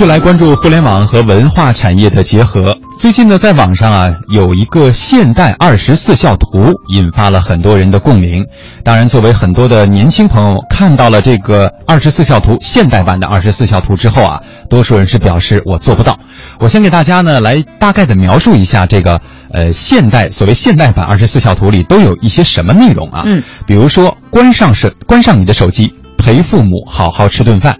[0.00, 2.74] 续来关注互联网和文化产业的结合。
[2.98, 8.42] 最近呢，在网上啊有一个现代二十四孝图，引发了很多人的共鸣。
[8.82, 14.40] 当然，作为很多的年轻朋友看到了这个二十四孝图现代版的二十四孝图之后啊，
[14.70, 16.18] 多数人是表示我做不到。
[16.58, 19.20] 我先给大家呢来大概的描述一下这个
[19.52, 23.24] 呃现代所谓现代版二十四孝图里都有一些什么内容啊？
[23.26, 27.74] 嗯，比如说关上手关上你的手机，陪父母好好吃顿饭；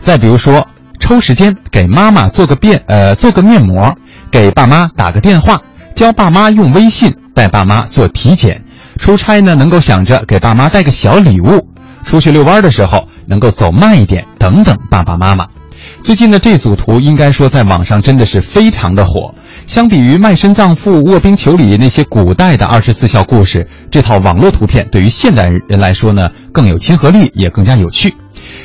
[0.00, 0.66] 再比如说
[0.98, 3.94] 抽时间给妈妈做个面呃做个面膜，
[4.30, 5.60] 给爸妈打个电话，
[5.94, 8.56] 教爸妈用微信，带爸妈做体检；
[8.98, 11.60] 出差呢能够想着给爸妈带个小礼物；
[12.04, 15.46] 出去遛弯的时候能够走慢一点，等等爸爸妈妈。
[16.02, 19.34] 最近的这组图应该说在网上真的是非常的火。
[19.66, 28.14] 相比于卖身葬父、卧冰求鲤那些古代的二十四孝故事，这套网络图片对于现代人来说呢更有亲和力，也更加有趣。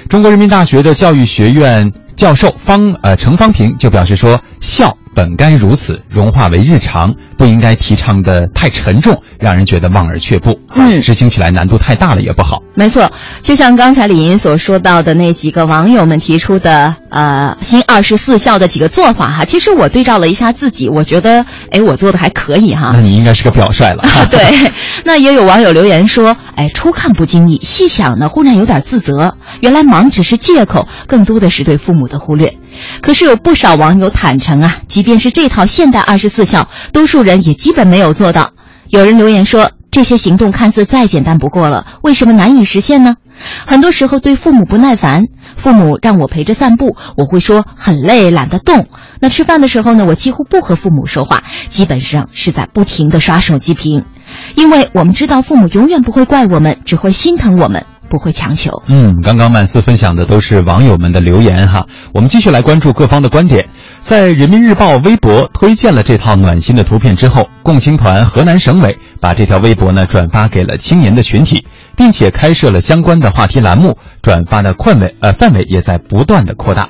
[0.10, 10.58] 中国人民大学的教育学院教授方呃程方平就表示说，孝本该如此，融化为日常，不应该提倡的太沉重，让人觉得望而却步。
[10.74, 12.62] 嗯执行起来难度太大了也不好。
[12.76, 22.92] 没错，就像刚才李莹所说到的那几个网友们提出的，呃，新二十四孝的几个做法哈，其实我对照了一下自己，我觉得，哎，我做的还可以哈。
[22.94, 24.04] 那你应该是个表率了。
[24.32, 24.72] 对，
[25.04, 29.36] 那也有网友留言说，哎，初看不经意，细想呢，忽然有点自责。
[29.60, 32.58] 原来忙只是借口，更多的是对父母的忽略。
[33.02, 38.52] 可是有不少网友坦诚啊，即便是这套现代二十四孝，多数人也基本没有做到。
[38.90, 43.16] 有人留言说，这些行动看似再简单不过了，为什么难以实现呢？
[43.66, 45.24] 很多时候对父母不耐烦，
[45.56, 48.86] 父母让我陪着散步，我会说很累，懒得动。
[49.20, 54.06] 那吃饭的时候呢，我几乎不和父母说话，基本上是在不停的刷手机屏，
[54.56, 58.84] 因为我们知道父母永远不会怪我们，只会心疼我们，不会强求。
[58.88, 63.70] 嗯，刚刚曼斯分享的都是网友们的留言哈，我们继续来关注各方的观点。
[64.02, 71.66] 在人民日报微博推荐了这套暖心的图片之后，共青团河南省委把这条微博呢转发给了青年的群体，
[71.96, 76.90] 并且开设了相关的话题栏目，转发的范围呃范围也在不断的扩大。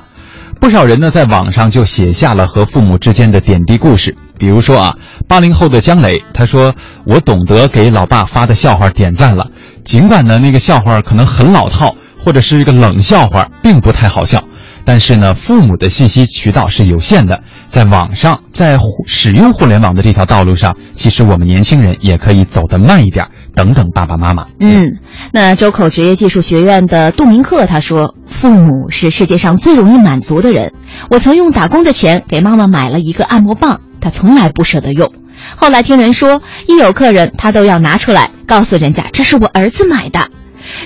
[0.60, 6.72] 不少人呢在网上就写下了和父母之间的点滴故事，比如说啊，八零后的姜磊，他说
[7.04, 9.48] ：“我懂得给老爸发的笑话点赞了，
[9.84, 11.94] 尽管呢那个笑话可能很老套，
[12.24, 14.42] 或者是一个冷笑话，并不太好笑。”
[14.84, 23.28] 但是呢，父母的信息渠道是有限的，在网上，在互使用互联网的这条道路上，其实我们年轻人也可以走得慢一点。
[23.54, 24.48] 等等，爸爸妈妈。
[24.58, 24.98] 嗯，
[25.32, 30.72] 那周口职业技术学院的杜明克他说：“父母是世界上最容易满足的人。
[31.10, 35.12] 我曾用打工的钱给妈妈买了一个按摩棒，她从来不舍得用。
[35.54, 40.28] 后来听人说，一有客人，她都要拿出来告诉人家这是我儿子买的。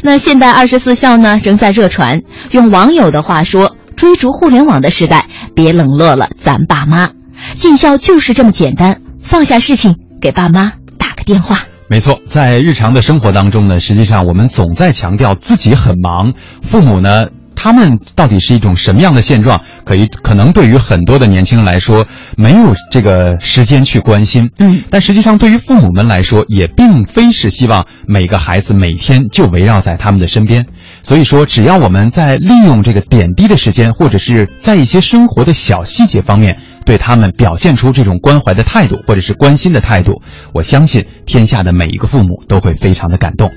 [0.03, 2.23] 那现代二十四孝呢，仍在热传。
[2.53, 7.09] 用网友的话说。”追逐互联网的时代，别冷落了咱爸妈。
[7.55, 11.61] 尽孝就是这么简单，放下事情，给爸妈打个电话。
[11.89, 17.29] 没错，在日常的生活当中呢，实际上我们总在强调自己很忙，父母呢，
[17.67, 19.61] 他们到底是一种什么样的现状？
[19.85, 22.07] 可以可能对于很多的年轻人来说，
[22.37, 24.49] 没有这个时间去关心。
[24.61, 30.65] 嗯，但实际上对于父母们来说，也并非是希望每个孩子每天就围绕在他们的身边。
[31.03, 40.23] 所以说，只要我们在利用这个点滴的时间，或者是在一些生活的小细节方面，对他们表现出这种关怀的态度，或者是关心的态度，
[40.55, 43.51] 我相信天下的每一个父母都会非常的感动。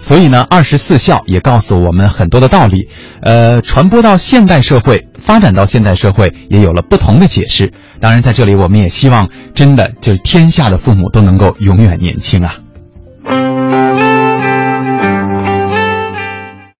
[0.00, 2.88] 所以呢，二十四孝也告诉我们很多的道理，
[3.20, 7.72] 呃，传播到现代社会，发展到现代社会，也有了不同的解释。
[8.00, 12.65] 当然，在这里我们也希望，真的就是天下的父母都能够永远年轻啊。